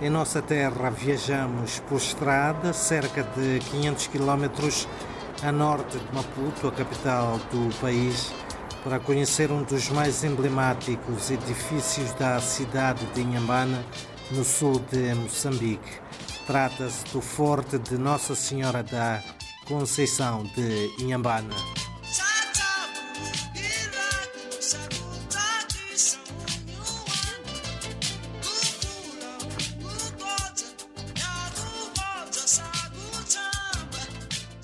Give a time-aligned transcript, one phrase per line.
[0.00, 4.88] Em nossa terra viajamos por estrada cerca de 500 quilómetros
[5.42, 8.32] a norte de Maputo, a capital do país,
[8.84, 13.84] para conhecer um dos mais emblemáticos edifícios da cidade de Inhambane,
[14.30, 16.00] no sul de Moçambique.
[16.46, 19.20] Trata-se do Forte de Nossa Senhora da
[19.66, 21.54] Conceição de Inhambane.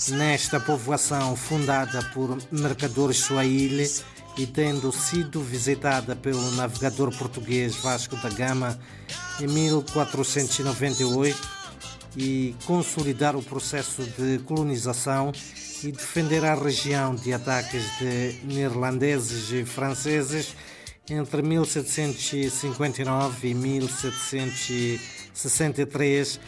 [0.09, 3.91] Nesta povoação fundada por mercadores Swahili
[4.37, 8.79] e tendo sido visitada pelo navegador português Vasco da Gama
[9.41, 11.49] em 1498
[12.17, 15.33] e consolidar o processo de colonização
[15.83, 20.55] e defender a região de ataques de neerlandeses e franceses
[21.09, 26.39] entre 1759 e 1763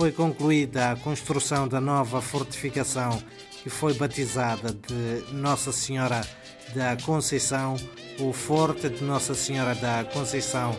[0.00, 3.22] foi concluída a construção da nova fortificação
[3.62, 6.22] que foi batizada de Nossa Senhora
[6.74, 7.76] da Conceição,
[8.18, 10.74] o Forte de Nossa Senhora da Conceição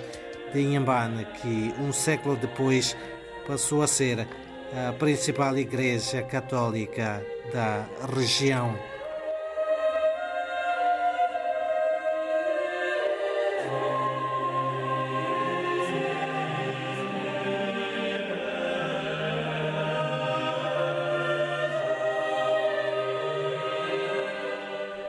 [0.51, 2.97] de Inhambane, que um século depois
[3.45, 4.27] passou a ser
[4.75, 8.75] a principal igreja católica da região.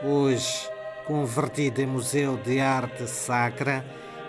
[0.03, 0.69] Hoje
[1.05, 3.83] convertida em Museu de Arte Sacra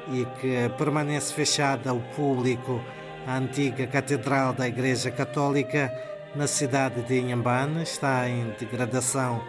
[0.08, 2.80] e que permanece fechada ao público
[3.26, 5.92] a antiga Catedral da Igreja Católica
[6.34, 9.42] na cidade de Inhambane está em degradação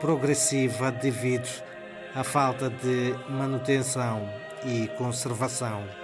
[0.00, 1.48] progressiva devido
[2.14, 4.28] à falta de manutenção
[4.64, 6.01] e conservação.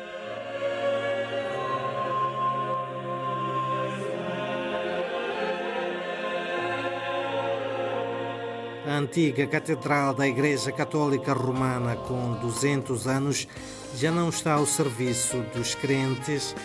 [8.88, 13.46] A antiga Catedral da Igreja Católica Romana, com 200 anos,
[13.94, 16.56] já não está ao serviço dos crentes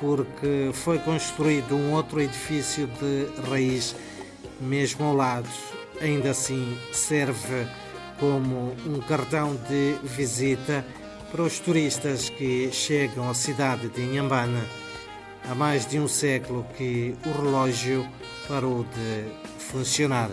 [0.00, 3.94] porque foi construído um outro edifício de raiz
[4.58, 5.50] mesmo ao lado.
[6.00, 7.68] Ainda assim, serve
[8.18, 10.82] como um cartão de visita
[11.30, 14.62] para os turistas que chegam à cidade de Inhambane.
[15.46, 18.08] Há mais de um século que o relógio
[18.48, 19.24] parou de
[19.58, 20.30] funcionar.